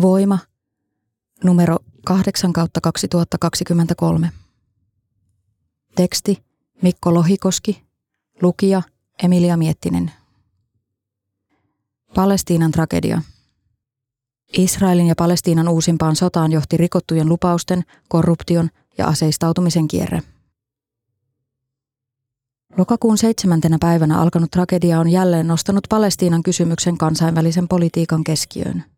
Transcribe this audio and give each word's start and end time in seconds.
Voima, 0.00 0.38
numero 1.44 1.78
8 2.04 2.52
kautta 2.52 2.80
2023. 2.80 4.30
Teksti 5.96 6.44
Mikko 6.82 7.14
Lohikoski, 7.14 7.82
lukija 8.42 8.82
Emilia 9.22 9.56
Miettinen. 9.56 10.12
Palestiinan 12.14 12.70
tragedia. 12.70 13.22
Israelin 14.58 15.06
ja 15.06 15.14
Palestiinan 15.16 15.68
uusimpaan 15.68 16.16
sotaan 16.16 16.52
johti 16.52 16.76
rikottujen 16.76 17.28
lupausten, 17.28 17.84
korruption 18.08 18.70
ja 18.98 19.06
aseistautumisen 19.06 19.88
kierre. 19.88 20.22
Lokakuun 22.76 23.18
seitsemäntenä 23.18 23.76
päivänä 23.80 24.20
alkanut 24.20 24.50
tragedia 24.50 25.00
on 25.00 25.08
jälleen 25.08 25.46
nostanut 25.46 25.84
Palestiinan 25.88 26.42
kysymyksen 26.42 26.98
kansainvälisen 26.98 27.68
politiikan 27.68 28.24
keskiöön– 28.24 28.84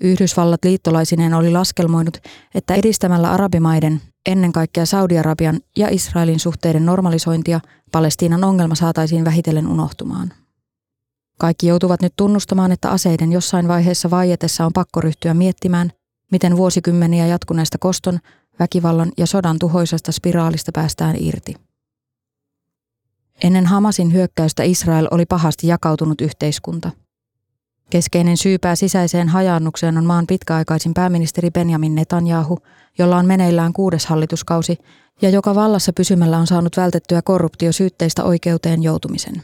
Yhdysvallat 0.00 0.64
liittolaisineen 0.64 1.34
oli 1.34 1.50
laskelmoinut, 1.50 2.16
että 2.54 2.74
edistämällä 2.74 3.30
arabimaiden, 3.30 4.00
ennen 4.26 4.52
kaikkea 4.52 4.86
Saudi-Arabian 4.86 5.60
ja 5.76 5.88
Israelin 5.90 6.40
suhteiden 6.40 6.86
normalisointia, 6.86 7.60
Palestiinan 7.92 8.44
ongelma 8.44 8.74
saataisiin 8.74 9.24
vähitellen 9.24 9.66
unohtumaan. 9.68 10.32
Kaikki 11.38 11.66
joutuvat 11.66 12.02
nyt 12.02 12.12
tunnustamaan, 12.16 12.72
että 12.72 12.90
aseiden 12.90 13.32
jossain 13.32 13.68
vaiheessa 13.68 14.10
vaietessa 14.10 14.66
on 14.66 14.72
pakko 14.72 15.00
ryhtyä 15.00 15.34
miettimään, 15.34 15.90
miten 16.32 16.56
vuosikymmeniä 16.56 17.26
jatkuneesta 17.26 17.78
koston, 17.78 18.18
väkivallan 18.58 19.12
ja 19.16 19.26
sodan 19.26 19.58
tuhoisesta 19.58 20.12
spiraalista 20.12 20.72
päästään 20.74 21.16
irti. 21.18 21.54
Ennen 23.42 23.66
Hamasin 23.66 24.12
hyökkäystä 24.12 24.62
Israel 24.62 25.08
oli 25.10 25.26
pahasti 25.26 25.66
jakautunut 25.66 26.20
yhteiskunta– 26.20 26.90
Keskeinen 27.90 28.36
syypää 28.36 28.76
sisäiseen 28.76 29.28
hajaannukseen 29.28 29.98
on 29.98 30.04
maan 30.04 30.26
pitkäaikaisin 30.26 30.94
pääministeri 30.94 31.50
Benjamin 31.50 31.94
Netanyahu, 31.94 32.58
jolla 32.98 33.16
on 33.16 33.26
meneillään 33.26 33.72
kuudes 33.72 34.06
hallituskausi 34.06 34.78
ja 35.22 35.30
joka 35.30 35.54
vallassa 35.54 35.92
pysymällä 35.92 36.38
on 36.38 36.46
saanut 36.46 36.76
vältettyä 36.76 37.22
korruptiosyytteistä 37.22 38.24
oikeuteen 38.24 38.82
joutumisen. 38.82 39.42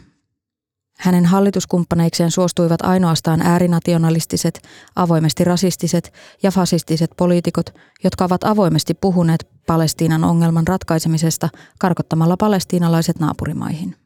Hänen 0.99 1.27
hallituskumppaneikseen 1.27 2.31
suostuivat 2.31 2.83
ainoastaan 2.83 3.43
äärinationalistiset, 3.43 4.63
avoimesti 4.97 5.45
rasistiset 5.45 6.13
ja 6.43 6.51
fasistiset 6.51 7.11
poliitikot, 7.17 7.75
jotka 8.05 8.25
ovat 8.25 8.45
avoimesti 8.45 8.95
puhuneet 8.95 9.49
Palestiinan 9.67 10.25
ongelman 10.25 10.67
ratkaisemisesta 10.67 11.49
karkottamalla 11.79 12.37
palestiinalaiset 12.37 13.21
naapurimaihin. 13.21 13.97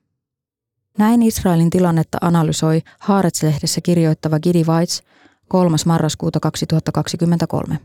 Näin 1.00 1.22
Israelin 1.22 1.70
tilannetta 1.70 2.18
analysoi 2.20 2.82
Haaretz-lehdessä 2.98 3.80
kirjoittava 3.82 4.40
Gidi 4.40 4.64
Weitz 4.64 5.00
3. 5.48 5.76
marraskuuta 5.86 6.40
2023. 6.40 7.78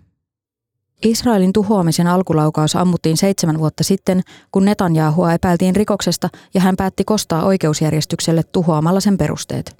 Israelin 1.03 1.53
tuhoamisen 1.53 2.07
alkulaukaus 2.07 2.75
ammuttiin 2.75 3.17
seitsemän 3.17 3.59
vuotta 3.59 3.83
sitten, 3.83 4.21
kun 4.51 4.65
Netanyahua 4.65 5.33
epäiltiin 5.33 5.75
rikoksesta 5.75 6.29
ja 6.53 6.61
hän 6.61 6.75
päätti 6.75 7.03
kostaa 7.03 7.43
oikeusjärjestykselle 7.45 8.43
tuhoamalla 8.43 8.99
sen 8.99 9.17
perusteet. 9.17 9.77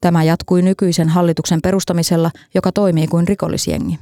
Tämä 0.00 0.22
jatkui 0.22 0.62
nykyisen 0.62 1.08
hallituksen 1.08 1.62
perustamisella, 1.62 2.30
joka 2.54 2.72
toimii 2.72 3.06
kuin 3.06 3.28
rikollisjengi. 3.28 3.98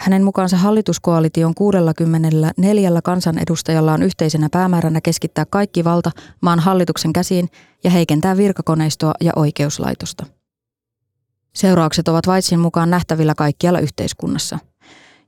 Hänen 0.00 0.24
mukaansa 0.24 0.56
hallituskoalition 0.56 1.54
64 1.54 3.02
kansanedustajalla 3.02 3.92
on 3.92 4.02
yhteisenä 4.02 4.48
päämääränä 4.52 5.00
keskittää 5.00 5.44
kaikki 5.50 5.84
valta 5.84 6.10
maan 6.40 6.60
hallituksen 6.60 7.12
käsiin 7.12 7.48
ja 7.84 7.90
heikentää 7.90 8.36
virkakoneistoa 8.36 9.14
ja 9.20 9.32
oikeuslaitosta. 9.36 10.26
Seuraukset 11.52 12.08
ovat 12.08 12.26
Vaitsin 12.26 12.58
mukaan 12.58 12.90
nähtävillä 12.90 13.34
kaikkialla 13.34 13.78
yhteiskunnassa. 13.80 14.58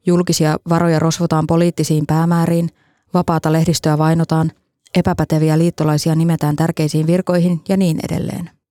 Julkisia 0.07 0.57
varoja 0.69 0.99
rosvotaan 0.99 1.47
poliittisiin 1.47 2.07
päämääriin, 2.07 2.69
vapaata 3.15 3.53
lehdistöä 3.53 3.99
vainotaan, 3.99 4.53
epäpäteviä 4.95 5.59
liittolaisia 5.59 6.15
nimetään 6.15 6.57
tärkeisiin 6.57 7.07
virkoihin 7.07 7.61
ja 7.69 7.77
niin 7.77 7.99
edelleen. 8.05 8.62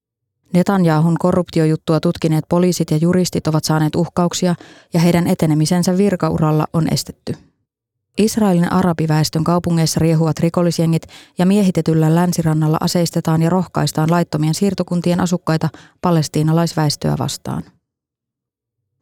Netanyahun 0.54 1.18
korruptiojuttua 1.20 2.00
tutkineet 2.00 2.46
poliisit 2.50 2.92
ja 2.92 2.98
juristit 2.98 3.48
ovat 3.48 3.64
saaneet 3.64 3.96
uhkauksia 3.96 4.56
ja 4.94 5.00
heidän 5.00 5.28
etenemisensä 5.28 5.98
virkauralla 5.98 6.68
on 6.74 6.94
estetty. 6.94 7.34
Israelin 8.18 8.72
arabiväestön 8.72 9.44
kaupungeissa 9.44 10.00
riehuvat 10.00 10.40
rikollisjengit 10.40 11.08
ja 11.38 11.46
miehitetyllä 11.46 12.16
länsirannalla 12.16 12.78
aseistetaan 12.82 13.42
ja 13.42 13.50
rohkaistaan 13.50 14.12
laittomien 14.12 14.54
siirtokuntien 14.54 15.20
asukkaita 15.20 15.70
palestiinalaisväestöä 16.02 17.16
vastaan. 17.20 17.64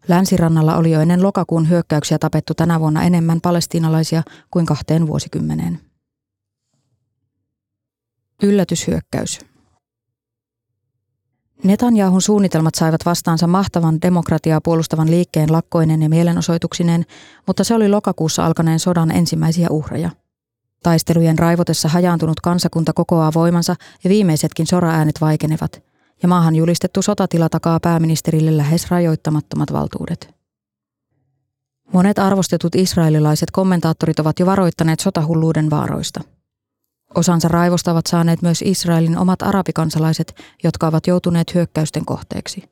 Länsirannalla 0.07 0.75
oli 0.75 0.91
jo 0.91 1.01
ennen 1.01 1.23
lokakuun 1.23 1.69
hyökkäyksiä 1.69 2.19
tapettu 2.19 2.53
tänä 2.53 2.79
vuonna 2.79 3.03
enemmän 3.03 3.41
palestiinalaisia 3.41 4.23
kuin 4.51 4.65
kahteen 4.65 5.07
vuosikymmeneen. 5.07 5.79
Yllätyshyökkäys. 8.43 9.48
Netanyahun 11.63 12.21
suunnitelmat 12.21 12.75
saivat 12.75 13.05
vastaansa 13.05 13.47
mahtavan 13.47 14.01
demokratiaa 14.01 14.61
puolustavan 14.61 15.11
liikkeen 15.11 15.51
lakkoinen 15.51 16.01
ja 16.01 16.09
mielenosoituksineen, 16.09 17.05
mutta 17.47 17.63
se 17.63 17.73
oli 17.73 17.89
lokakuussa 17.89 18.45
alkaneen 18.45 18.79
sodan 18.79 19.11
ensimmäisiä 19.11 19.67
uhreja. 19.69 20.09
Taistelujen 20.83 21.39
raivotessa 21.39 21.89
hajaantunut 21.89 22.39
kansakunta 22.39 22.93
kokoaa 22.93 23.31
voimansa 23.35 23.75
ja 24.03 24.09
viimeisetkin 24.09 24.67
soraäänet 24.67 25.21
vaikenevat, 25.21 25.83
ja 26.21 26.27
maahan 26.27 26.55
julistettu 26.55 27.01
sotatila 27.01 27.49
takaa 27.49 27.79
pääministerille 27.79 28.57
lähes 28.57 28.91
rajoittamattomat 28.91 29.73
valtuudet. 29.73 30.35
Monet 31.93 32.19
arvostetut 32.19 32.75
israelilaiset 32.75 33.51
kommentaattorit 33.51 34.19
ovat 34.19 34.39
jo 34.39 34.45
varoittaneet 34.45 34.99
sotahulluuden 34.99 35.69
vaaroista– 35.69 36.21
Osansa 37.15 37.47
raivosta 37.47 37.91
ovat 37.91 38.07
saaneet 38.07 38.41
myös 38.41 38.61
Israelin 38.61 39.17
omat 39.17 39.41
arabikansalaiset, 39.41 40.35
jotka 40.63 40.87
ovat 40.87 41.07
joutuneet 41.07 41.53
hyökkäysten 41.53 42.05
kohteeksi. 42.05 42.63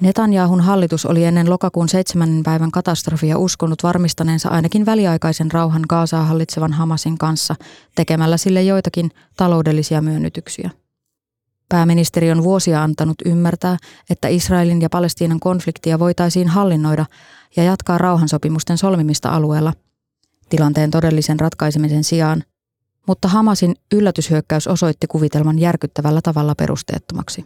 Netanyahun 0.00 0.60
hallitus 0.60 1.06
oli 1.06 1.24
ennen 1.24 1.50
lokakuun 1.50 1.88
seitsemännen 1.88 2.42
päivän 2.42 2.70
katastrofia 2.70 3.38
uskonut 3.38 3.82
varmistaneensa 3.82 4.48
ainakin 4.48 4.86
väliaikaisen 4.86 5.52
rauhan 5.52 5.84
Gaasaa 5.88 6.24
hallitsevan 6.24 6.72
Hamasin 6.72 7.18
kanssa 7.18 7.54
tekemällä 7.94 8.36
sille 8.36 8.62
joitakin 8.62 9.10
taloudellisia 9.36 10.00
myönnytyksiä. 10.00 10.70
Pääministeri 11.68 12.30
on 12.30 12.42
vuosia 12.42 12.82
antanut 12.82 13.16
ymmärtää, 13.24 13.76
että 14.10 14.28
Israelin 14.28 14.82
ja 14.82 14.90
Palestiinan 14.90 15.40
konfliktia 15.40 15.98
voitaisiin 15.98 16.48
hallinnoida 16.48 17.06
ja 17.56 17.64
jatkaa 17.64 17.98
rauhansopimusten 17.98 18.78
solmimista 18.78 19.28
alueella. 19.28 19.72
Tilanteen 20.48 20.90
todellisen 20.90 21.40
ratkaisemisen 21.40 22.04
sijaan– 22.04 22.42
mutta 23.08 23.28
Hamasin 23.28 23.74
yllätyshyökkäys 23.94 24.66
osoitti 24.66 25.06
kuvitelman 25.06 25.58
järkyttävällä 25.58 26.20
tavalla 26.22 26.54
perusteettomaksi. 26.54 27.44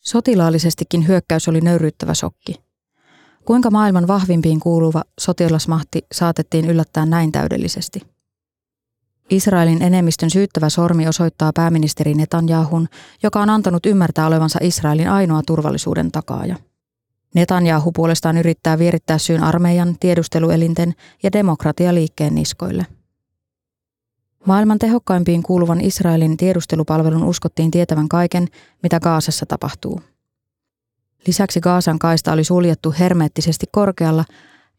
Sotilaallisestikin 0.00 1.08
hyökkäys 1.08 1.48
oli 1.48 1.60
nöyryyttävä 1.60 2.14
shokki. 2.14 2.54
Kuinka 3.44 3.70
maailman 3.70 4.06
vahvimpiin 4.06 4.60
kuuluva 4.60 5.02
sotilasmahti 5.20 6.06
saatettiin 6.12 6.70
yllättää 6.70 7.06
näin 7.06 7.32
täydellisesti? 7.32 8.00
Israelin 9.30 9.82
enemmistön 9.82 10.30
syyttävä 10.30 10.68
sormi 10.68 11.08
osoittaa 11.08 11.52
pääministeri 11.54 12.14
Netanyahun, 12.14 12.88
joka 13.22 13.40
on 13.40 13.50
antanut 13.50 13.86
ymmärtää 13.86 14.26
olevansa 14.26 14.58
Israelin 14.62 15.10
ainoa 15.10 15.42
turvallisuuden 15.46 16.12
takaaja. 16.12 16.56
Netanyahu 17.34 17.92
puolestaan 17.92 18.38
yrittää 18.38 18.78
vierittää 18.78 19.18
syyn 19.18 19.42
armeijan, 19.42 19.96
tiedusteluelinten 20.00 20.92
ja 21.22 21.32
demokratialiikkeen 21.32 22.34
niskoille– 22.34 22.86
Maailman 24.46 24.78
tehokkaimpiin 24.78 25.42
kuuluvan 25.42 25.80
Israelin 25.80 26.36
tiedustelupalvelun 26.36 27.24
uskottiin 27.24 27.70
tietävän 27.70 28.08
kaiken, 28.08 28.48
mitä 28.82 29.00
Gaasassa 29.00 29.46
tapahtuu. 29.46 30.00
Lisäksi 31.26 31.60
Gaasan 31.60 31.98
kaista 31.98 32.32
oli 32.32 32.44
suljettu 32.44 32.94
hermeettisesti 32.98 33.66
korkealla, 33.72 34.24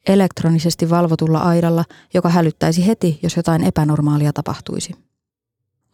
elektronisesti 0.08 0.90
valvotulla 0.90 1.40
aidalla, 1.40 1.86
joka 2.14 2.30
hälyttäisi 2.30 2.88
heti, 2.88 3.20
jos 3.24 3.38
jotain 3.38 3.64
epänormaalia 3.64 4.34
tapahtuisi. 4.34 4.94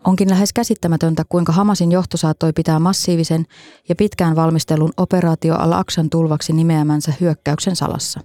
Onkin 0.03 0.29
lähes 0.29 0.53
käsittämätöntä, 0.53 1.23
kuinka 1.29 1.51
Hamasin 1.51 1.91
johto 1.91 2.17
saattoi 2.17 2.53
pitää 2.53 2.79
massiivisen 2.79 3.45
ja 3.89 3.95
pitkään 3.95 4.35
valmistelun 4.35 4.93
operaatio 4.97 5.55
al-Aqsan 5.55 6.09
tulvaksi 6.09 6.53
nimeämänsä 6.53 7.13
hyökkäyksen 7.21 7.75
salassa. 7.75 8.19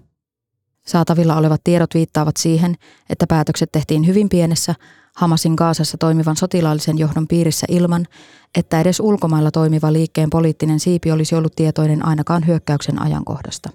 Saatavilla 0.87 1.37
olevat 1.37 1.61
tiedot 1.65 1.95
viittaavat 1.95 2.37
siihen, 2.37 2.75
että 3.11 3.27
päätökset 3.27 3.73
tehtiin 3.73 4.07
hyvin 4.07 4.29
pienessä 4.29 4.75
Hamasin 5.17 5.57
Kaasassa 5.57 5.99
toimivan 5.99 6.37
sotilaallisen 6.37 6.99
johdon 6.99 7.29
piirissä 7.29 7.67
ilman, 7.71 8.07
että 8.55 8.81
edes 8.81 9.01
ulkomailla 9.01 9.51
toimiva 9.51 9.93
liikkeen 9.93 10.31
poliittinen 10.31 10.81
siipi 10.81 11.11
olisi 11.11 11.35
ollut 11.35 11.57
tietoinen 11.57 12.07
ainakaan 12.07 12.47
hyökkäyksen 12.47 13.03
ajankohdasta. 13.03 13.71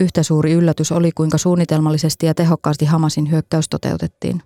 Yhtä 0.00 0.22
suuri 0.22 0.52
yllätys 0.52 0.92
oli, 0.92 1.12
kuinka 1.12 1.38
suunnitelmallisesti 1.38 2.26
ja 2.26 2.34
tehokkaasti 2.34 2.84
Hamasin 2.84 3.30
hyökkäys 3.30 3.68
toteutettiin. 3.68 4.42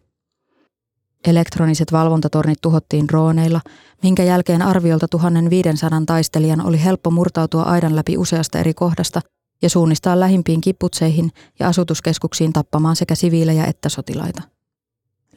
Elektroniset 1.27 1.93
valvontatornit 1.93 2.59
tuhottiin 2.63 3.09
drooneilla, 3.09 3.61
minkä 4.03 4.23
jälkeen 4.23 4.63
arviolta 4.63 5.09
1500 5.09 6.03
taistelijan 6.07 6.67
oli 6.67 6.85
helppo 6.85 7.11
murtautua 7.11 7.63
aidan 7.63 7.97
läpi 7.97 8.19
useasta 8.19 8.59
eri 8.59 8.75
kohdasta 8.75 9.21
ja 9.63 9.71
suunnistaa 9.71 10.21
lähimpiin 10.21 10.61
kipputseihin 10.61 11.31
ja 11.59 11.69
asutuskeskuksiin 11.69 12.53
tappamaan 12.53 12.97
sekä 12.97 13.15
siviilejä 13.15 13.65
että 13.65 13.89
sotilaita. 13.89 14.58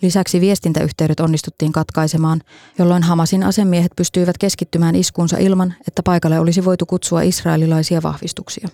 Lisäksi 0.01 0.41
viestintäyhteydet 0.41 1.19
onnistuttiin 1.19 1.71
katkaisemaan, 1.71 2.41
jolloin 2.77 3.03
Hamasin 3.03 3.43
asemiehet 3.43 3.91
pystyivät 3.95 4.37
keskittymään 4.37 4.95
iskuunsa 4.95 5.37
ilman, 5.37 5.73
että 5.87 6.03
paikalle 6.03 6.39
olisi 6.39 6.65
voitu 6.65 6.85
kutsua 6.85 7.21
israelilaisia 7.21 8.01
vahvistuksia. 8.03 8.69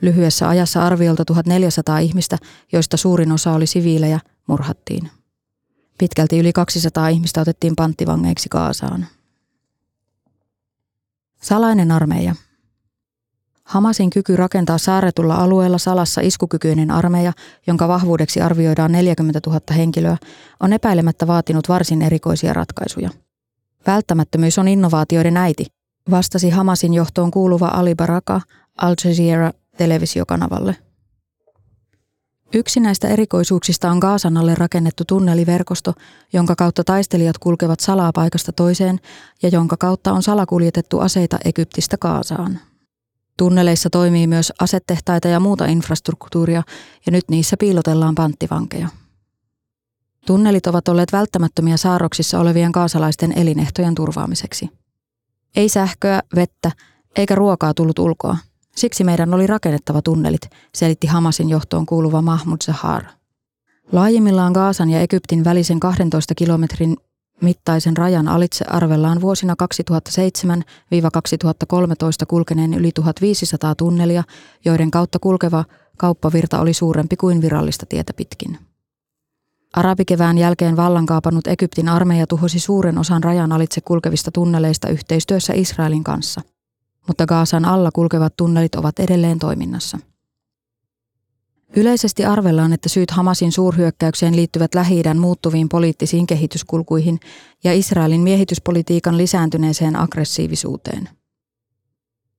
Lyhyessä 0.00 0.48
ajassa 0.48 0.86
arviolta 0.86 1.24
1400 1.24 1.98
ihmistä, 1.98 2.38
joista 2.72 2.96
suurin 2.96 3.32
osa 3.32 3.52
oli 3.52 3.66
siviilejä, 3.66 4.20
murhattiin. 4.46 5.10
Pitkälti 5.98 6.38
yli 6.38 6.52
200 6.52 7.08
ihmistä 7.08 7.40
otettiin 7.40 7.76
panttivangeiksi 7.76 8.48
Kaasaan. 8.48 9.06
Salainen 11.40 11.92
armeija– 11.92 12.34
Hamasin 13.68 14.10
kyky 14.10 14.36
rakentaa 14.36 14.78
saarretulla 14.78 15.34
alueella 15.34 15.78
salassa 15.78 16.20
iskukykyinen 16.20 16.90
armeija, 16.90 17.32
jonka 17.66 17.88
vahvuudeksi 17.88 18.40
arvioidaan 18.40 18.92
40 18.92 19.40
000 19.46 19.60
henkilöä, 19.76 20.16
on 20.60 20.72
epäilemättä 20.72 21.26
vaatinut 21.26 21.68
varsin 21.68 22.02
erikoisia 22.02 22.52
ratkaisuja. 22.52 23.10
Välttämättömyys 23.86 24.58
on 24.58 24.68
innovaatioiden 24.68 25.36
äiti, 25.36 25.66
vastasi 26.10 26.50
Hamasin 26.50 26.94
johtoon 26.94 27.30
kuuluva 27.30 27.66
Ali 27.66 27.94
Baraka 27.94 28.40
Al 28.76 28.94
Jazeera 29.04 29.52
televisiokanavalle. 29.76 30.76
Yksi 32.54 32.80
näistä 32.80 33.08
erikoisuuksista 33.08 33.90
on 33.90 33.98
Gaasan 33.98 34.36
alle 34.36 34.54
rakennettu 34.54 35.04
tunneliverkosto, 35.04 35.94
jonka 36.32 36.54
kautta 36.56 36.84
taistelijat 36.84 37.38
kulkevat 37.38 37.80
salaa 37.80 38.12
paikasta 38.12 38.52
toiseen 38.52 39.00
ja 39.42 39.48
jonka 39.48 39.76
kautta 39.76 40.12
on 40.12 40.22
salakuljetettu 40.22 40.98
aseita 40.98 41.38
Egyptistä 41.44 41.96
Kaasaan. 41.96 42.60
Tunneleissa 43.38 43.90
toimii 43.90 44.26
myös 44.26 44.52
asetehtaita 44.60 45.28
ja 45.28 45.40
muuta 45.40 45.66
infrastruktuuria, 45.66 46.62
ja 47.06 47.12
nyt 47.12 47.24
niissä 47.30 47.56
piilotellaan 47.56 48.14
panttivankeja. 48.14 48.88
Tunnelit 50.26 50.66
ovat 50.66 50.88
olleet 50.88 51.12
välttämättömiä 51.12 51.76
saarroksissa 51.76 52.40
olevien 52.40 52.72
kaasalaisten 52.72 53.38
elinehtojen 53.38 53.94
turvaamiseksi. 53.94 54.70
Ei 55.56 55.68
sähköä, 55.68 56.22
vettä 56.34 56.70
eikä 57.16 57.34
ruokaa 57.34 57.74
tullut 57.74 57.98
ulkoa. 57.98 58.36
Siksi 58.76 59.04
meidän 59.04 59.34
oli 59.34 59.46
rakennettava 59.46 60.02
tunnelit, 60.02 60.50
selitti 60.74 61.06
Hamasin 61.06 61.48
johtoon 61.48 61.86
kuuluva 61.86 62.22
Mahmud 62.22 62.58
Zahar. 62.64 63.04
Laajimmillaan 63.92 64.52
Gaasan 64.52 64.90
ja 64.90 65.00
Egyptin 65.00 65.44
välisen 65.44 65.80
12 65.80 66.34
kilometrin 66.34 66.96
mittaisen 67.40 67.96
rajan 67.96 68.28
alitse 68.28 68.64
arvellaan 68.68 69.20
vuosina 69.20 69.54
2007-2013 69.62 69.64
kulkeneen 72.28 72.74
yli 72.74 72.92
1500 72.92 73.74
tunnelia, 73.74 74.22
joiden 74.64 74.90
kautta 74.90 75.18
kulkeva 75.18 75.64
kauppavirta 75.96 76.60
oli 76.60 76.72
suurempi 76.72 77.16
kuin 77.16 77.42
virallista 77.42 77.86
tietä 77.86 78.12
pitkin. 78.12 78.58
Arabikevään 79.72 80.38
jälkeen 80.38 80.76
vallankaapannut 80.76 81.46
Egyptin 81.46 81.88
armeija 81.88 82.26
tuhosi 82.26 82.60
suuren 82.60 82.98
osan 82.98 83.24
rajan 83.24 83.52
alitse 83.52 83.80
kulkevista 83.80 84.30
tunneleista 84.30 84.88
yhteistyössä 84.88 85.52
Israelin 85.56 86.04
kanssa, 86.04 86.40
mutta 87.06 87.26
Gaasan 87.26 87.64
alla 87.64 87.90
kulkevat 87.94 88.36
tunnelit 88.36 88.74
ovat 88.74 88.98
edelleen 88.98 89.38
toiminnassa. 89.38 89.98
Yleisesti 91.78 92.24
arvellaan, 92.24 92.72
että 92.72 92.88
syyt 92.88 93.10
Hamasin 93.10 93.52
suurhyökkäykseen 93.52 94.36
liittyvät 94.36 94.74
lähi 94.74 95.02
muuttuviin 95.18 95.68
poliittisiin 95.68 96.26
kehityskulkuihin 96.26 97.20
ja 97.64 97.72
Israelin 97.72 98.20
miehityspolitiikan 98.20 99.18
lisääntyneeseen 99.18 99.96
aggressiivisuuteen. 99.96 101.08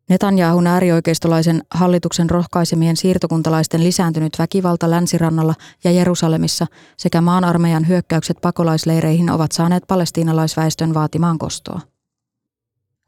Netanyahun 0.10 0.68
äärioikeistolaisen 0.68 1.62
hallituksen 1.72 2.30
rohkaisemien 2.30 2.98
siirtokuntalaisten 2.98 3.84
lisääntynyt 3.84 4.34
väkivalta 4.40 4.90
länsirannalla 4.90 5.56
ja 5.84 5.92
Jerusalemissa 5.92 6.68
sekä 6.98 7.22
maan 7.22 7.44
armeijan 7.44 7.88
hyökkäykset 7.88 8.38
pakolaisleireihin 8.42 9.30
ovat 9.30 9.52
saaneet 9.52 9.84
palestiinalaisväestön 9.88 10.94
vaatimaan 10.94 11.38
kostoa. 11.38 11.82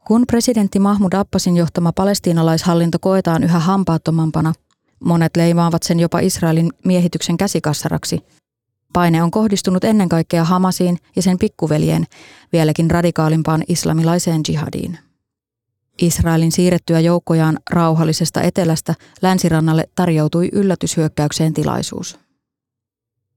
Kun 0.07 0.24
presidentti 0.28 0.80
Mahmud 0.80 1.13
Abbasin 1.13 1.57
johtama 1.57 1.92
palestiinalaishallinto 1.92 3.00
koetaan 3.00 3.44
yhä 3.44 3.60
hampaattomampana, 3.60 4.54
Monet 5.06 5.38
leimaavat 5.38 5.83
sen 5.83 6.00
jopa 6.00 6.19
Israelin 6.19 6.69
miehityksen 6.86 7.38
käsikassaraksi. 7.38 8.19
Paine 8.94 9.24
on 9.24 9.31
kohdistunut 9.31 9.83
ennen 9.83 10.09
kaikkea 10.09 10.44
Hamasiin 10.44 10.98
ja 11.15 11.21
sen 11.21 11.39
pikkuveljeen, 11.39 12.06
vieläkin 12.53 12.92
radikaalimpaan 12.92 13.63
islamilaiseen 13.68 14.42
jihadiin. 14.48 15.00
Israelin 16.01 16.51
siirrettyä 16.51 17.00
joukkojaan 17.00 17.59
rauhallisesta 17.69 18.42
etelästä 18.42 18.95
länsirannalle 19.21 19.89
tarjoutui 19.95 20.50
yllätyshyökkäykseen 20.51 21.54
tilaisuus. 21.54 22.19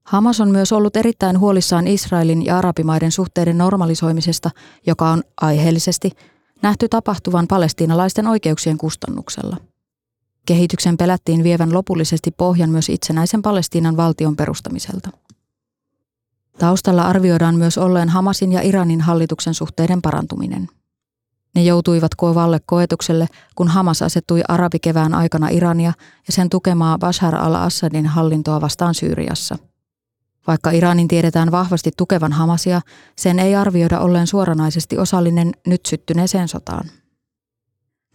Hamas 0.03 0.41
on 0.41 0.51
myös 0.51 0.71
ollut 0.71 0.95
erittäin 0.95 1.39
huolissaan 1.39 1.87
Israelin 1.87 2.45
ja 2.45 2.57
arabimaiden 2.57 3.11
suhteiden 3.11 3.57
normalisoimisesta, 3.57 4.51
joka 4.87 5.09
on 5.09 5.23
aiheellisesti 5.41 6.11
nähty 6.61 6.89
tapahtuvan 6.89 7.47
palestiinalaisten 7.47 8.27
oikeuksien 8.27 8.77
kustannuksella– 8.77 9.57
Kehityksen 10.45 10.97
pelättiin 10.97 11.43
vievän 11.43 11.73
lopullisesti 11.73 12.31
pohjan 12.31 12.69
myös 12.69 12.89
itsenäisen 12.89 13.41
Palestiinan 13.41 13.97
valtion 13.97 14.35
perustamiselta. 14.35 15.09
Taustalla 16.57 17.03
arvioidaan 17.03 17.55
myös 17.55 17.77
olleen 17.77 18.09
Hamasin 18.09 18.51
ja 18.51 18.61
Iranin 18.61 19.01
hallituksen 19.01 19.53
suhteiden 19.53 20.01
parantuminen. 20.01 20.67
Ne 21.55 21.63
joutuivat 21.63 22.15
kovalle 22.15 22.59
koetukselle, 22.65 23.27
kun 23.55 23.67
Hamas 23.67 24.01
asettui 24.01 24.41
arabikevään 24.47 25.13
aikana 25.13 25.49
Irania 25.49 25.93
ja 26.27 26.33
sen 26.33 26.49
tukemaa 26.49 26.97
Bashar 26.97 27.35
al-Assadin 27.35 28.05
hallintoa 28.05 28.61
vastaan 28.61 28.93
Syyriassa. 28.93 29.57
Vaikka 30.47 30.71
Iranin 30.71 31.07
tiedetään 31.07 31.51
vahvasti 31.51 31.91
tukevan 31.97 32.31
Hamasia, 32.31 32.81
sen 33.17 33.39
ei 33.39 33.55
arvioida 33.55 33.99
olleen 33.99 34.27
suoranaisesti 34.27 34.97
osallinen 34.97 35.51
nyt 35.67 35.85
syttyneeseen 35.85 36.47
sotaan. 36.47 36.89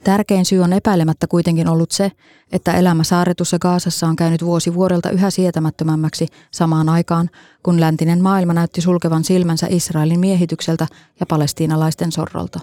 Tärkein 0.04 0.44
syy 0.44 0.60
on 0.60 0.72
epäilemättä 0.72 1.26
kuitenkin 1.26 1.68
ollut 1.68 1.90
se, 1.90 2.12
että 2.52 2.72
elämä 2.72 3.04
saarretussa 3.04 3.58
Gaasassa 3.58 4.06
on 4.06 4.16
käynyt 4.16 4.44
vuosi 4.44 4.74
vuodelta 4.74 5.10
yhä 5.10 5.30
sietämättömämmäksi 5.30 6.26
samaan 6.50 6.88
aikaan, 6.88 7.30
kun 7.62 7.80
läntinen 7.80 8.22
maailma 8.22 8.54
näytti 8.54 8.80
sulkevan 8.80 9.24
silmänsä 9.24 9.66
Israelin 9.70 10.20
miehitykseltä 10.20 10.86
ja 11.20 11.26
palestiinalaisten 11.26 12.12
sorrolta. 12.12 12.60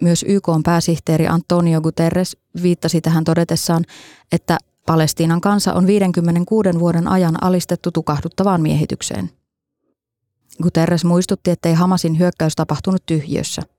Myös 0.00 0.24
YK 0.28 0.48
pääsihteeri 0.64 1.28
Antonio 1.28 1.80
Guterres 1.80 2.36
viittasi 2.62 3.00
tähän 3.00 3.24
todetessaan, 3.24 3.84
että 4.32 4.58
Palestiinan 4.86 5.40
kansa 5.40 5.72
on 5.74 5.86
56 5.86 6.68
vuoden 6.78 7.08
ajan 7.08 7.42
alistettu 7.42 7.90
tukahduttavaan 7.90 8.60
miehitykseen. 8.60 9.30
Guterres 10.62 11.04
muistutti, 11.04 11.50
ettei 11.50 11.74
Hamasin 11.74 12.18
hyökkäys 12.18 12.56
tapahtunut 12.56 13.02
tyhjössä– 13.06 13.62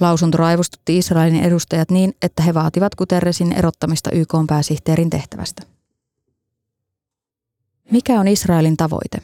Lausunto 0.00 0.38
raivostutti 0.38 0.98
Israelin 0.98 1.44
edustajat 1.44 1.90
niin, 1.90 2.14
että 2.22 2.42
he 2.42 2.54
vaativat 2.54 2.94
Guterresin 2.94 3.52
erottamista 3.52 4.10
YK 4.10 4.34
pääsihteerin 4.46 5.10
tehtävästä. 5.10 5.62
Mikä 7.90 8.20
on 8.20 8.28
Israelin 8.28 8.76
tavoite? 8.76 9.18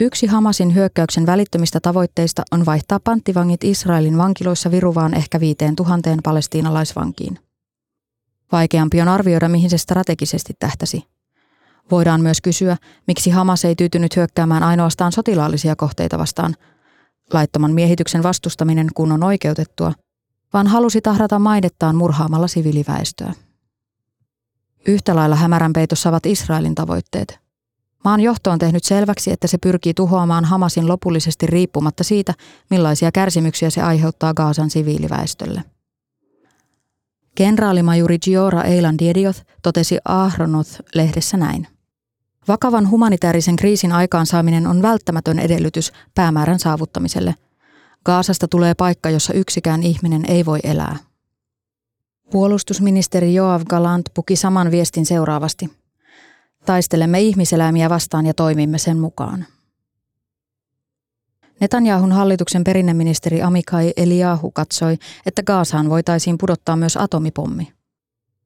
Yksi 0.00 0.26
Hamasin 0.26 0.74
hyökkäyksen 0.74 1.26
välittömistä 1.26 1.80
tavoitteista 1.80 2.42
on 2.50 2.66
vaihtaa 2.66 3.00
panttivangit 3.04 3.64
Israelin 3.64 4.18
vankiloissa 4.18 4.70
viruvaan 4.70 5.14
ehkä 5.14 5.40
viiteen 5.40 5.76
tuhanteen 5.76 6.18
palestiinalaisvankiin. 6.22 7.38
Vaikeampi 8.52 9.00
on 9.00 9.08
arvioida, 9.08 9.48
mihin 9.48 9.70
se 9.70 9.78
strategisesti 9.78 10.52
tähtäsi. 10.58 11.04
Voidaan 11.90 12.20
myös 12.20 12.40
kysyä, 12.40 12.76
miksi 13.06 13.30
Hamas 13.30 13.64
ei 13.64 13.74
tyytynyt 13.74 14.16
hyökkäämään 14.16 14.62
ainoastaan 14.62 15.12
sotilaallisia 15.12 15.76
kohteita 15.76 16.18
vastaan, 16.18 16.54
laittoman 17.34 17.72
miehityksen 17.72 18.22
vastustaminen 18.22 18.88
kun 18.94 19.12
on 19.12 19.22
oikeutettua, 19.22 19.92
vaan 20.52 20.66
halusi 20.66 21.00
tahrata 21.00 21.38
maidettaan 21.38 21.96
murhaamalla 21.96 22.48
siviiliväestöä. 22.48 23.32
Yhtä 24.86 25.14
lailla 25.14 25.36
hämärän 25.36 25.72
peitossa 25.72 26.08
ovat 26.08 26.26
Israelin 26.26 26.74
tavoitteet. 26.74 27.38
Maan 28.04 28.20
johto 28.20 28.50
on 28.50 28.58
tehnyt 28.58 28.84
selväksi, 28.84 29.30
että 29.30 29.46
se 29.46 29.58
pyrkii 29.58 29.94
tuhoamaan 29.94 30.44
Hamasin 30.44 30.88
lopullisesti 30.88 31.46
riippumatta 31.46 32.04
siitä, 32.04 32.34
millaisia 32.70 33.12
kärsimyksiä 33.12 33.70
se 33.70 33.82
aiheuttaa 33.82 34.34
Gaasan 34.34 34.70
siviiliväestölle. 34.70 35.64
Kenraalimajuri 37.34 38.18
Giora 38.18 38.62
Eilandiedioth 38.62 39.42
totesi 39.62 39.98
Ahronoth-lehdessä 40.04 41.36
näin. 41.36 41.66
Vakavan 42.48 42.90
humanitaarisen 42.90 43.56
kriisin 43.56 43.92
aikaansaaminen 43.92 44.66
on 44.66 44.82
välttämätön 44.82 45.38
edellytys 45.38 45.92
päämäärän 46.14 46.58
saavuttamiselle. 46.58 47.34
Gaasasta 48.04 48.48
tulee 48.48 48.74
paikka, 48.74 49.10
jossa 49.10 49.32
yksikään 49.32 49.82
ihminen 49.82 50.24
ei 50.28 50.46
voi 50.46 50.58
elää. 50.62 50.96
Puolustusministeri 52.30 53.34
Joav 53.34 53.62
Galant 53.68 54.06
puki 54.14 54.36
saman 54.36 54.70
viestin 54.70 55.06
seuraavasti. 55.06 55.70
Taistelemme 56.66 57.20
ihmiseläimiä 57.20 57.90
vastaan 57.90 58.26
ja 58.26 58.34
toimimme 58.34 58.78
sen 58.78 58.98
mukaan. 58.98 59.46
Netanyahun 61.60 62.12
hallituksen 62.12 62.64
perinneministeri 62.64 63.42
Amikai 63.42 63.92
Eliahu 63.96 64.50
katsoi, 64.50 64.98
että 65.26 65.42
Gaasaan 65.42 65.90
voitaisiin 65.90 66.38
pudottaa 66.38 66.76
myös 66.76 66.96
atomipommi. 66.96 67.72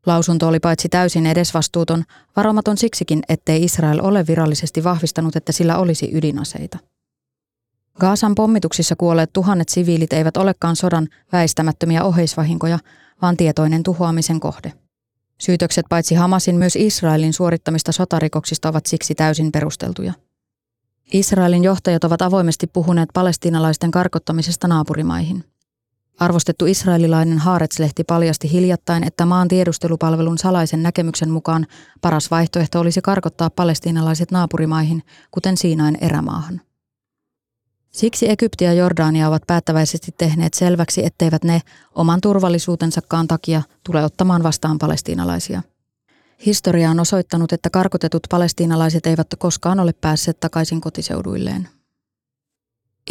Lausunto 0.06 0.48
oli 0.48 0.60
paitsi 0.60 0.88
täysin 0.88 1.26
edesvastuuton, 1.26 2.04
varomaton 2.36 2.78
siksikin, 2.78 3.22
ettei 3.28 3.64
Israel 3.64 4.00
ole 4.02 4.26
virallisesti 4.26 4.84
vahvistanut, 4.84 5.36
että 5.36 5.52
sillä 5.52 5.78
olisi 5.78 6.10
ydinaseita. 6.12 6.78
Gaasan 8.00 8.34
pommituksissa 8.34 8.96
kuolleet 8.96 9.32
tuhannet 9.32 9.68
siviilit 9.68 10.12
eivät 10.12 10.36
olekaan 10.36 10.76
sodan 10.76 11.08
väistämättömiä 11.32 12.04
oheisvahinkoja, 12.04 12.78
vaan 13.22 13.36
tietoinen 13.36 13.82
tuhoamisen 13.82 14.40
kohde. 14.40 14.72
Syytökset 15.40 15.86
paitsi 15.88 16.14
Hamasin 16.14 16.56
myös 16.56 16.76
Israelin 16.76 17.32
suorittamista 17.32 17.92
sotarikoksista 17.92 18.68
ovat 18.68 18.86
siksi 18.86 19.14
täysin 19.14 19.52
perusteltuja. 19.52 20.12
Israelin 21.12 21.64
johtajat 21.64 22.04
ovat 22.04 22.22
avoimesti 22.22 22.66
puhuneet 22.66 23.08
palestiinalaisten 23.14 23.90
karkottamisesta 23.90 24.68
naapurimaihin. 24.68 25.44
Arvostettu 26.18 26.66
israelilainen 26.66 27.38
Haaretslehti 27.38 28.04
paljasti 28.04 28.52
hiljattain, 28.52 29.04
että 29.04 29.26
maan 29.26 29.48
tiedustelupalvelun 29.48 30.38
salaisen 30.38 30.82
näkemyksen 30.82 31.30
mukaan 31.30 31.66
paras 32.00 32.30
vaihtoehto 32.30 32.80
olisi 32.80 33.02
karkottaa 33.02 33.50
palestiinalaiset 33.50 34.30
naapurimaihin, 34.30 35.02
kuten 35.30 35.56
Siinain 35.56 35.98
erämaahan. 36.00 36.60
Siksi 37.90 38.30
Egypti 38.30 38.64
ja 38.64 38.72
Jordania 38.72 39.28
ovat 39.28 39.42
päättäväisesti 39.46 40.14
tehneet 40.18 40.54
selväksi, 40.54 41.06
etteivät 41.06 41.44
ne 41.44 41.60
oman 41.94 42.20
turvallisuutensakaan 42.20 43.28
takia 43.28 43.62
tule 43.84 44.04
ottamaan 44.04 44.42
vastaan 44.42 44.78
palestiinalaisia. 44.78 45.62
Historia 46.46 46.90
on 46.90 47.00
osoittanut, 47.00 47.52
että 47.52 47.70
karkotetut 47.70 48.22
palestiinalaiset 48.30 49.06
eivät 49.06 49.26
koskaan 49.38 49.80
ole 49.80 49.92
päässeet 49.92 50.40
takaisin 50.40 50.80
kotiseuduilleen. 50.80 51.68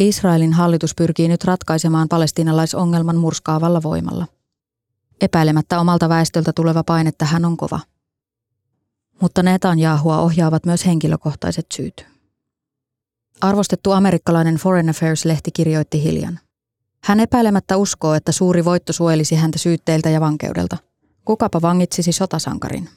Israelin 0.00 0.52
hallitus 0.52 0.94
pyrkii 0.94 1.28
nyt 1.28 1.44
ratkaisemaan 1.44 2.08
palestiinalaisongelman 2.08 3.16
murskaavalla 3.16 3.82
voimalla. 3.82 4.26
Epäilemättä 5.20 5.80
omalta 5.80 6.08
väestöltä 6.08 6.52
tuleva 6.52 6.84
paine 6.84 7.12
tähän 7.18 7.44
on 7.44 7.56
kova. 7.56 7.80
Mutta 9.20 9.42
Netanyahua 9.42 10.18
ohjaavat 10.18 10.66
myös 10.66 10.86
henkilökohtaiset 10.86 11.66
syyt. 11.74 12.06
Arvostettu 13.40 13.92
amerikkalainen 13.92 14.54
Foreign 14.54 14.88
Affairs-lehti 14.88 15.50
kirjoitti 15.52 16.02
hiljan. 16.02 16.40
Hän 17.04 17.20
epäilemättä 17.20 17.76
uskoo, 17.76 18.14
että 18.14 18.32
suuri 18.32 18.64
voitto 18.64 18.92
suojelisi 18.92 19.34
häntä 19.34 19.58
syytteiltä 19.58 20.10
ja 20.10 20.20
vankeudelta. 20.20 20.76
Kukapa 21.24 21.62
vangitsisi 21.62 22.12
sotasankarin? 22.12 22.88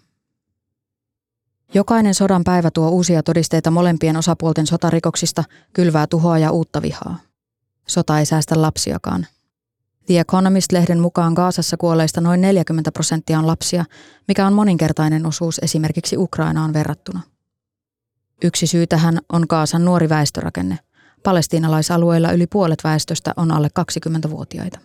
Jokainen 1.74 2.14
sodan 2.14 2.44
päivä 2.44 2.72
tuo 2.72 2.90
uusia 2.90 3.24
todisteita 3.24 3.72
molempien 3.72 4.18
osapuolten 4.18 4.68
sotarikoksista, 4.68 5.44
kylvää 5.74 6.08
tuhoa 6.08 6.38
ja 6.38 6.52
uutta 6.52 6.82
vihaa. 6.82 7.18
Sota 7.88 8.20
ei 8.20 8.26
säästä 8.26 8.62
lapsiakaan. 8.62 9.28
The 10.06 10.20
Economist-lehden 10.20 11.00
mukaan 11.00 11.34
Gaasassa 11.34 11.78
kuolleista 11.78 12.22
noin 12.22 12.42
40 12.42 12.92
prosenttia 12.92 13.40
on 13.40 13.48
lapsia, 13.48 13.86
mikä 14.28 14.48
on 14.48 14.54
moninkertainen 14.54 15.26
osuus 15.26 15.60
esimerkiksi 15.60 16.18
Ukrainaan 16.18 16.74
verrattuna. 16.74 17.22
Yksi 18.44 18.68
syy 18.68 18.88
tähän 18.88 19.20
on 19.34 19.46
Gaasan 19.50 19.86
nuori 19.86 20.10
väestörakenne. 20.10 20.80
Palestiinalaisalueilla 21.24 22.32
yli 22.32 22.48
puolet 22.48 22.84
väestöstä 22.84 23.34
on 23.38 23.52
alle 23.52 23.68
20-vuotiaita. 23.80 24.80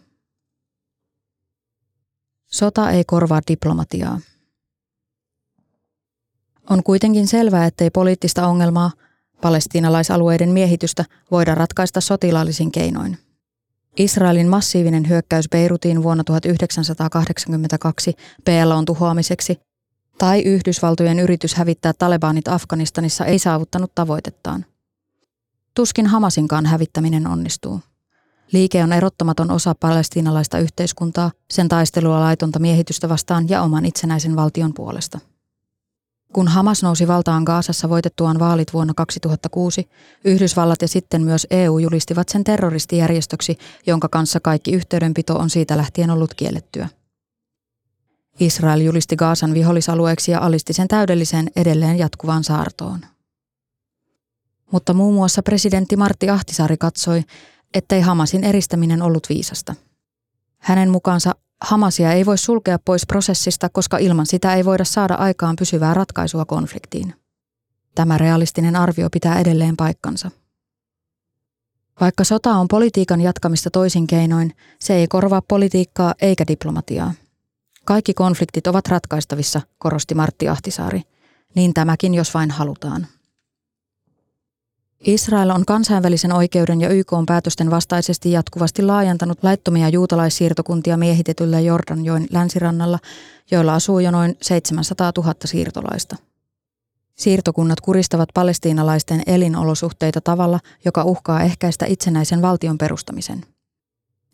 Sota 2.46 2.90
ei 2.90 3.04
korvaa 3.04 3.40
diplomatiaa. 3.48 4.20
On 6.70 6.82
kuitenkin 6.82 7.26
selvää, 7.26 7.66
ettei 7.66 7.90
poliittista 7.90 8.46
ongelmaa, 8.46 8.90
palestiinalaisalueiden 9.40 10.50
miehitystä, 10.50 11.04
voida 11.30 11.54
ratkaista 11.54 12.00
sotilaallisin 12.00 12.72
keinoin. 12.72 13.18
Israelin 13.96 14.48
massiivinen 14.48 15.08
hyökkäys 15.08 15.48
Beirutiin 15.48 16.02
vuonna 16.02 16.24
1982 16.24 18.14
PLOn 18.44 18.84
tuhoamiseksi 18.84 19.60
tai 20.18 20.40
Yhdysvaltojen 20.40 21.18
yritys 21.18 21.54
hävittää 21.54 21.92
talebanit 21.98 22.48
Afganistanissa 22.48 23.24
ei 23.24 23.38
saavuttanut 23.38 23.94
tavoitettaan. 23.94 24.64
Tuskin 25.74 26.06
Hamasinkaan 26.06 26.66
hävittäminen 26.66 27.26
onnistuu. 27.26 27.80
Liike 28.52 28.82
on 28.82 28.92
erottamaton 28.92 29.50
osa 29.50 29.74
palestiinalaista 29.80 30.58
yhteiskuntaa, 30.58 31.30
sen 31.50 31.68
taistelua 31.68 32.20
laitonta 32.20 32.58
miehitystä 32.58 33.08
vastaan 33.08 33.48
ja 33.48 33.62
oman 33.62 33.84
itsenäisen 33.84 34.36
valtion 34.36 34.74
puolesta. 34.74 35.18
Kun 36.32 36.48
Hamas 36.48 36.82
nousi 36.82 37.08
valtaan 37.08 37.42
Gaasassa 37.42 37.88
voitettuaan 37.88 38.38
vaalit 38.38 38.72
vuonna 38.72 38.94
2006, 38.96 39.88
Yhdysvallat 40.24 40.82
ja 40.82 40.88
sitten 40.88 41.22
myös 41.22 41.46
EU 41.50 41.78
julistivat 41.78 42.28
sen 42.28 42.44
terroristijärjestöksi, 42.44 43.58
jonka 43.86 44.08
kanssa 44.08 44.40
kaikki 44.40 44.72
yhteydenpito 44.72 45.38
on 45.38 45.50
siitä 45.50 45.76
lähtien 45.76 46.10
ollut 46.10 46.34
kiellettyä. 46.34 46.88
Israel 48.40 48.80
julisti 48.80 49.16
Gaasan 49.16 49.54
vihollisalueeksi 49.54 50.30
ja 50.30 50.40
alisti 50.40 50.72
sen 50.72 50.88
täydelliseen 50.88 51.50
edelleen 51.56 51.98
jatkuvaan 51.98 52.44
saartoon. 52.44 53.00
Mutta 54.70 54.94
muun 54.94 55.14
muassa 55.14 55.42
presidentti 55.42 55.96
Martti 55.96 56.30
Ahtisaari 56.30 56.76
katsoi, 56.76 57.22
ettei 57.74 58.00
Hamasin 58.00 58.44
eristäminen 58.44 59.02
ollut 59.02 59.28
viisasta. 59.28 59.74
Hänen 60.58 60.90
mukaansa 60.90 61.34
Hamasia 61.62 62.12
ei 62.12 62.26
voi 62.26 62.38
sulkea 62.38 62.78
pois 62.78 63.06
prosessista, 63.06 63.68
koska 63.68 63.98
ilman 63.98 64.26
sitä 64.26 64.54
ei 64.54 64.64
voida 64.64 64.84
saada 64.84 65.14
aikaan 65.14 65.56
pysyvää 65.56 65.94
ratkaisua 65.94 66.44
konfliktiin. 66.44 67.14
Tämä 67.94 68.18
realistinen 68.18 68.76
arvio 68.76 69.10
pitää 69.10 69.40
edelleen 69.40 69.76
paikkansa. 69.76 70.30
Vaikka 72.00 72.24
sota 72.24 72.50
on 72.50 72.68
politiikan 72.68 73.20
jatkamista 73.20 73.70
toisin 73.70 74.06
keinoin, 74.06 74.56
se 74.78 74.94
ei 74.94 75.06
korvaa 75.06 75.42
politiikkaa 75.42 76.14
eikä 76.22 76.44
diplomatiaa. 76.48 77.14
Kaikki 77.84 78.14
konfliktit 78.14 78.66
ovat 78.66 78.88
ratkaistavissa, 78.88 79.60
korosti 79.78 80.14
Martti 80.14 80.48
Ahtisaari. 80.48 81.02
Niin 81.54 81.74
tämäkin, 81.74 82.14
jos 82.14 82.34
vain 82.34 82.50
halutaan. 82.50 83.06
Israel 85.04 85.50
on 85.50 85.64
kansainvälisen 85.66 86.32
oikeuden 86.32 86.80
ja 86.80 86.88
YK 86.88 87.12
on 87.12 87.26
päätösten 87.26 87.70
vastaisesti 87.70 88.30
jatkuvasti 88.30 88.82
laajentanut 88.82 89.38
laittomia 89.42 89.88
juutalaissiirtokuntia 89.88 90.96
miehitetyllä 90.96 91.60
Jordanjoen 91.60 92.26
länsirannalla, 92.32 92.98
joilla 93.50 93.74
asuu 93.74 93.98
jo 93.98 94.10
noin 94.10 94.36
700 94.42 95.12
000 95.16 95.34
siirtolaista. 95.44 96.16
Siirtokunnat 97.14 97.80
kuristavat 97.80 98.28
palestiinalaisten 98.34 99.22
elinolosuhteita 99.26 100.20
tavalla, 100.20 100.60
joka 100.84 101.04
uhkaa 101.04 101.42
ehkäistä 101.42 101.86
itsenäisen 101.86 102.42
valtion 102.42 102.78
perustamisen. 102.78 103.44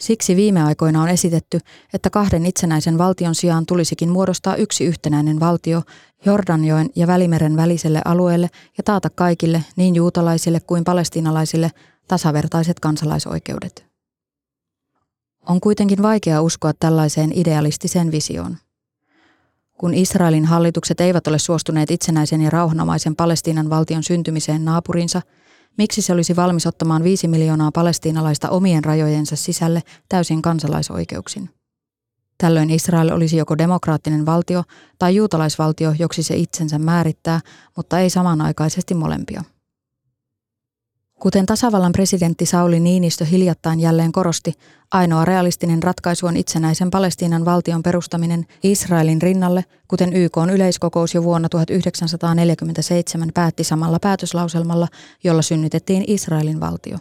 Siksi 0.00 0.36
viime 0.36 0.62
aikoina 0.62 1.02
on 1.02 1.08
esitetty, 1.08 1.60
että 1.94 2.10
kahden 2.10 2.46
itsenäisen 2.46 2.98
valtion 2.98 3.34
sijaan 3.34 3.66
tulisikin 3.66 4.08
muodostaa 4.08 4.56
yksi 4.56 4.84
yhtenäinen 4.84 5.40
valtio 5.40 5.82
Jordanjoen 6.24 6.90
ja 6.96 7.06
Välimeren 7.06 7.56
väliselle 7.56 8.02
alueelle 8.04 8.50
ja 8.78 8.84
taata 8.84 9.10
kaikille, 9.10 9.64
niin 9.76 9.94
juutalaisille 9.94 10.60
kuin 10.60 10.84
palestiinalaisille, 10.84 11.70
tasavertaiset 12.08 12.80
kansalaisoikeudet. 12.80 13.86
On 15.48 15.60
kuitenkin 15.60 16.02
vaikea 16.02 16.42
uskoa 16.42 16.72
tällaiseen 16.80 17.32
idealistiseen 17.34 18.12
visioon. 18.12 18.56
Kun 19.78 19.94
Israelin 19.94 20.44
hallitukset 20.44 21.00
eivät 21.00 21.26
ole 21.26 21.38
suostuneet 21.38 21.90
itsenäisen 21.90 22.40
ja 22.40 22.50
rauhanomaisen 22.50 23.16
Palestiinan 23.16 23.70
valtion 23.70 24.02
syntymiseen 24.02 24.64
naapurinsa– 24.64 25.22
Miksi 25.78 26.02
se 26.02 26.12
olisi 26.12 26.36
valmis 26.36 26.66
ottamaan 26.66 27.04
viisi 27.04 27.28
miljoonaa 27.28 27.72
palestiinalaista 27.72 28.50
omien 28.50 28.84
rajojensa 28.84 29.36
sisälle 29.36 29.82
täysin 30.08 30.42
kansalaisoikeuksin? 30.42 31.50
Tällöin 32.38 32.70
Israel 32.70 33.10
olisi 33.12 33.36
joko 33.36 33.58
demokraattinen 33.58 34.26
valtio 34.26 34.62
tai 34.98 35.16
juutalaisvaltio, 35.16 35.94
joksi 35.98 36.22
se 36.22 36.36
itsensä 36.36 36.78
määrittää, 36.78 37.40
mutta 37.76 37.98
ei 37.98 38.10
samanaikaisesti 38.10 38.94
molempia. 38.94 39.44
Kuten 41.20 41.46
tasavallan 41.46 41.92
presidentti 41.92 42.46
Sauli 42.46 42.80
Niinistö 42.80 43.24
hiljattain 43.24 43.80
jälleen 43.80 44.12
korosti, 44.12 44.52
ainoa 44.90 45.24
realistinen 45.24 45.82
ratkaisu 45.82 46.26
on 46.26 46.36
itsenäisen 46.36 46.90
Palestiinan 46.90 47.44
valtion 47.44 47.82
perustaminen 47.82 48.46
Israelin 48.62 49.22
rinnalle, 49.22 49.64
kuten 49.88 50.12
YK 50.12 50.36
yleiskokous 50.52 51.14
jo 51.14 51.22
vuonna 51.22 51.48
1947 51.48 53.30
päätti 53.34 53.64
samalla 53.64 53.98
päätöslauselmalla, 54.00 54.88
jolla 55.24 55.42
synnytettiin 55.42 56.04
Israelin 56.06 56.60
valtio. 56.60 56.98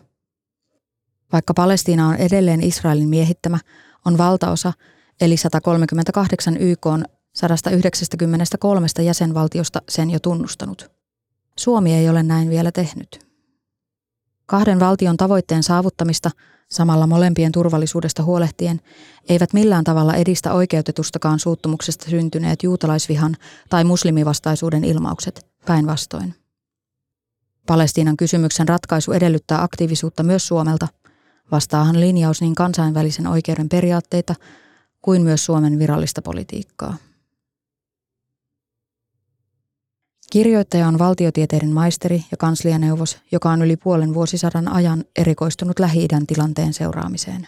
Vaikka 1.31 1.53
Palestiina 1.53 2.07
on 2.07 2.15
edelleen 2.15 2.63
Israelin 2.63 3.09
miehittämä, 3.09 3.59
on 4.05 4.17
valtaosa, 4.17 4.73
eli 5.21 5.37
138 5.37 6.57
YK 6.57 6.85
on 6.85 7.05
193 7.35 8.87
jäsenvaltiosta 9.05 9.81
sen 9.89 10.09
jo 10.09 10.19
tunnustanut. 10.19 10.91
Suomi 11.59 11.93
ei 11.93 12.09
ole 12.09 12.23
näin 12.23 12.49
vielä 12.49 12.71
tehnyt. 12.71 13.26
Kahden 14.47 14.79
valtion 14.79 15.17
tavoitteen 15.17 15.63
saavuttamista, 15.63 16.31
samalla 16.69 17.07
molempien 17.07 17.51
turvallisuudesta 17.51 18.23
huolehtien, 18.23 18.81
eivät 19.29 19.53
millään 19.53 19.83
tavalla 19.83 20.13
edistä 20.13 20.53
oikeutetustakaan 20.53 21.39
suuttumuksesta 21.39 22.09
syntyneet 22.09 22.63
juutalaisvihan 22.63 23.35
tai 23.69 23.83
muslimivastaisuuden 23.83 24.83
ilmaukset, 24.83 25.45
päinvastoin. 25.65 26.35
Palestiinan 27.67 28.17
kysymyksen 28.17 28.67
ratkaisu 28.67 29.11
edellyttää 29.11 29.63
aktiivisuutta 29.63 30.23
myös 30.23 30.47
Suomelta. 30.47 30.87
Vastaahan 31.51 31.99
linjaus 31.99 32.41
niin 32.41 32.55
kansainvälisen 32.55 33.27
oikeuden 33.27 33.69
periaatteita 33.69 34.35
kuin 35.01 35.21
myös 35.21 35.45
Suomen 35.45 35.79
virallista 35.79 36.21
politiikkaa. 36.21 36.97
Kirjoittaja 40.31 40.87
on 40.87 40.99
valtiotieteiden 40.99 41.73
maisteri 41.73 42.23
ja 42.31 42.37
kanslianeuvos, 42.37 43.17
joka 43.31 43.49
on 43.49 43.61
yli 43.61 43.77
puolen 43.77 44.13
vuosisadan 44.13 44.67
ajan 44.67 45.03
erikoistunut 45.15 45.79
Lähi-idän 45.79 46.27
tilanteen 46.27 46.73
seuraamiseen. 46.73 47.47